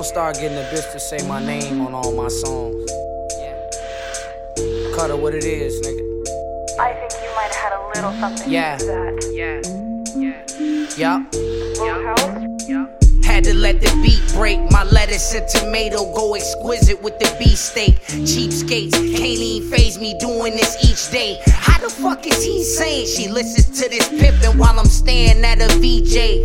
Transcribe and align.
I'ma 0.00 0.06
start 0.08 0.36
getting 0.36 0.56
a 0.56 0.62
bitch 0.62 0.90
to 0.92 0.98
say 0.98 1.18
my 1.28 1.44
name 1.44 1.82
on 1.82 1.92
all 1.94 2.10
my 2.12 2.28
songs. 2.28 2.90
Yeah. 3.38 4.96
Cut 4.96 5.10
it 5.10 5.18
what 5.18 5.34
it 5.34 5.44
is, 5.44 5.78
nigga. 5.82 6.80
I 6.80 6.94
think 6.94 7.12
you 7.22 7.28
might 7.36 7.52
have 7.54 7.64
had 7.64 7.72
a 7.74 7.86
little 7.88 8.12
something 8.18 8.50
Yeah. 8.50 8.78
to 8.78 8.82
do 8.82 8.86
that. 8.86 9.60
Yeah. 10.16 10.40
Yup. 10.96 11.34
Little 11.34 12.02
help? 12.16 12.50
Had 13.26 13.44
to 13.44 13.54
let 13.54 13.82
the 13.82 13.90
beat 14.02 14.22
break. 14.32 14.58
My 14.70 14.84
lettuce 14.84 15.34
and 15.34 15.46
tomato 15.46 16.10
go 16.14 16.34
exquisite 16.34 17.02
with 17.02 17.18
the 17.18 17.26
beefsteak. 17.38 18.00
Cheapskates 18.24 18.92
can't 18.92 19.20
even 19.20 19.70
phase 19.70 20.00
me 20.00 20.16
doing 20.18 20.56
this 20.56 20.76
each 20.82 21.10
day. 21.12 21.38
How 21.46 21.78
the 21.78 21.90
fuck 21.90 22.26
is 22.26 22.42
he 22.42 22.64
saying 22.64 23.06
she 23.06 23.28
listens 23.28 23.78
to 23.80 23.88
this 23.90 24.08
pimpin' 24.08 24.56
while 24.56 24.78
I'm 24.80 24.86
staying 24.86 25.44
at 25.44 25.60
a 25.60 25.68
VJ? 25.78 26.40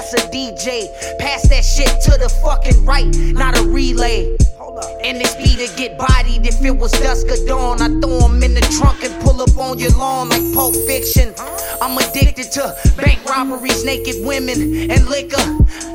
That's 0.00 0.14
a 0.14 0.28
DJ. 0.28 0.88
Pass 1.18 1.46
that 1.50 1.62
shit 1.62 2.00
to 2.04 2.12
the 2.16 2.30
fucking 2.42 2.86
right, 2.86 3.04
not 3.34 3.58
a 3.58 3.64
relay. 3.64 4.34
And 5.04 5.20
this 5.20 5.36
to 5.36 5.76
get 5.76 5.98
bodied 5.98 6.19
if 6.50 6.64
it 6.64 6.76
was 6.76 6.90
dusk 6.92 7.26
or 7.28 7.46
dawn. 7.46 7.80
I 7.80 7.88
throw 8.00 8.26
him 8.26 8.42
in 8.42 8.54
the 8.54 8.66
trunk 8.78 9.04
and 9.04 9.14
pull 9.22 9.40
up 9.40 9.56
on 9.56 9.78
your 9.78 9.92
lawn 9.92 10.28
like 10.30 10.42
Pulp 10.52 10.74
Fiction. 10.86 11.32
I'm 11.80 11.96
addicted 11.96 12.50
to 12.52 12.76
bank 12.96 13.24
robberies, 13.24 13.84
naked 13.84 14.16
women, 14.24 14.90
and 14.90 15.06
liquor. 15.06 15.46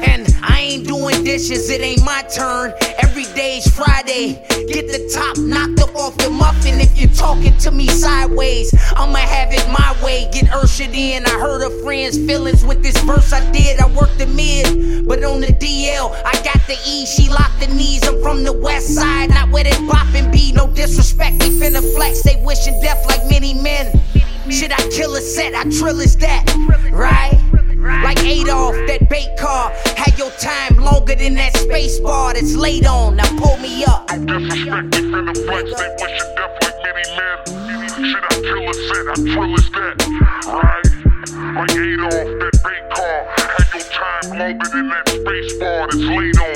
And 0.08 0.24
I 0.42 0.60
ain't 0.62 0.88
doing 0.88 1.24
dishes, 1.24 1.70
it 1.70 1.82
ain't 1.82 2.04
my 2.04 2.22
turn. 2.34 2.74
Every 3.04 3.26
day's 3.36 3.68
Friday. 3.68 4.42
Get 4.72 4.88
the 4.88 5.12
top 5.14 5.38
knocked 5.38 5.82
up 5.82 5.96
off 5.96 6.18
the 6.18 6.30
muffin 6.30 6.80
if 6.80 6.98
you're 6.98 7.14
talking 7.14 7.56
to 7.60 7.72
me 7.72 7.88
sideways. 7.88 8.74
I'ma 8.96 9.20
have 9.20 9.52
it 9.52 9.68
my 9.68 9.96
way, 10.04 10.30
get 10.32 10.52
ushered 10.54 10.96
in. 10.96 11.26
I 11.26 11.30
hurt 11.32 11.62
a 11.64 11.84
friend's 11.84 12.18
feelings 12.18 12.66
with 12.66 12.82
this 12.82 12.98
verse 13.04 13.32
I 13.34 13.42
did. 13.52 13.80
I 13.80 13.88
worked 13.90 14.18
the 14.18 14.28
mid, 14.28 15.08
but 15.08 15.24
on 15.24 15.42
the 15.42 15.48
DL, 15.48 16.12
I 16.26 16.34
got 16.44 16.62
the 16.68 16.78
E. 16.88 17.06
She 17.06 17.30
locked 17.30 17.60
the 17.60 17.68
knees. 17.68 18.08
I'm 18.08 18.22
from 18.22 18.44
the 18.44 18.54
west 18.54 18.96
side, 18.96 19.30
not 19.30 19.45
disrespect, 20.76 21.40
they 21.40 21.50
finna 21.50 21.82
flex. 21.96 22.22
They 22.22 22.36
wishing 22.44 22.80
death 22.82 23.06
like 23.08 23.26
many 23.30 23.54
men. 23.54 24.00
Should 24.50 24.72
I 24.72 24.82
kill 24.90 25.16
a 25.16 25.22
set? 25.22 25.56
I 25.56 25.64
trill 25.64 26.00
is 26.02 26.18
that, 26.18 26.46
right? 26.92 27.40
Like 28.04 28.20
Adolf, 28.24 28.76
that 28.88 29.10
bait 29.10 29.30
car. 29.40 29.72
Had 29.96 30.18
your 30.18 30.32
time 30.32 30.78
longer 30.78 31.16
than 31.16 31.36
that 31.36 31.56
space 31.58 32.00
bar 32.00 32.34
that's 32.34 32.56
laid 32.56 32.86
on. 32.86 33.16
Now 33.16 33.30
pull 33.38 33.58
me 33.58 33.84
up. 33.86 34.10
No 34.18 34.40
disrespect, 34.40 34.92
they 34.92 35.02
finna 35.02 35.34
flex, 35.46 35.74
they 35.76 35.90
wishing 36.02 36.36
death 36.36 36.58
like 36.62 36.78
many 36.84 37.06
men. 37.18 37.38
Shit, 38.06 38.24
I 38.24 38.36
kill 38.42 38.70
a 38.70 38.74
set, 38.74 39.08
I 39.08 39.16
trill 39.34 39.56
is 39.56 39.70
that, 39.72 39.96
right? 40.46 40.96
Like 41.56 41.72
Adolf, 41.72 42.30
that 42.40 42.56
bait 42.64 42.86
car, 42.94 43.18
had 43.38 43.68
your 43.74 43.86
time 43.92 44.26
longer 44.38 44.70
than 44.70 44.90
that 44.90 45.10
space 45.10 45.54
bar 45.60 45.88
that's 45.88 46.04
laid 46.04 46.38
on. 46.38 46.55